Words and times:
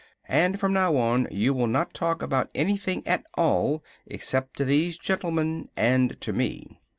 And 0.33 0.59
from 0.59 0.73
now 0.73 0.95
on 0.97 1.27
you 1.29 1.53
will 1.53 1.67
not 1.67 1.93
talk 1.93 2.23
about 2.23 2.49
anything 2.55 3.05
at 3.05 3.23
all 3.35 3.83
except 4.07 4.57
to 4.57 4.65
these 4.65 4.97
gentlemen 4.97 5.69
and 5.77 6.19
to 6.21 6.33
me." 6.33 6.79